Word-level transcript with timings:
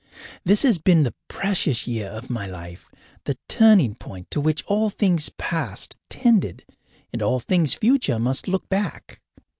This 0.43 0.63
has 0.63 0.79
been 0.79 1.03
the 1.03 1.13
precious 1.27 1.85
year 1.85 2.07
of 2.07 2.27
my 2.31 2.47
life, 2.47 2.89
the 3.25 3.37
turning 3.47 3.93
point 3.93 4.31
to 4.31 4.41
which 4.41 4.63
all 4.65 4.89
things 4.89 5.29
past 5.37 5.95
tended 6.09 6.65
and 7.13 7.21
all 7.21 7.39
things 7.39 7.75
future 7.75 8.17
must 8.17 8.47
look 8.47 8.67
back. 8.67 9.21